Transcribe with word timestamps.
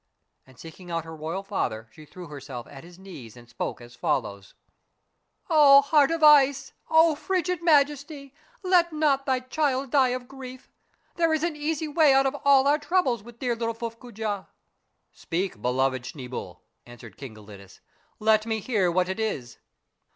And 0.47 0.57
seeking 0.57 0.89
out 0.89 1.05
her 1.05 1.15
royal 1.15 1.43
father 1.43 1.87
she 1.91 2.07
threw 2.07 2.25
herself 2.25 2.65
at 2.65 2.83
his 2.83 2.97
knees 2.97 3.37
and 3.37 3.47
spoke 3.47 3.79
as 3.79 3.93
follows:—" 3.93 4.55
O 5.51 5.81
heart 5.81 6.09
of 6.09 6.23
ice! 6.23 6.73
O 6.89 7.13
frigid 7.13 7.61
Majesty, 7.61 8.33
let 8.63 8.91
not 8.91 9.27
thy 9.27 9.41
child 9.41 9.91
die 9.91 10.07
of 10.07 10.27
grief. 10.27 10.71
There 11.17 11.35
is 11.35 11.43
an 11.43 11.55
easy 11.55 11.87
way 11.87 12.15
out 12.15 12.25
of 12.25 12.35
all 12.43 12.65
our 12.67 12.79
trouble 12.79 13.17
with 13.17 13.37
dear 13.37 13.55
little 13.55 13.75
Fuffcoojah."" 13.75 14.47
Speak, 15.23 15.61
beloved 15.61 16.01
Schneeboule," 16.01 16.61
answered 16.87 17.15
King 17.15 17.35
Gelidus," 17.35 17.79
let 18.27 18.47
me 18.47 18.57
hear 18.59 18.91
what 18.91 19.07
it 19.07 19.19
is." 19.19 19.59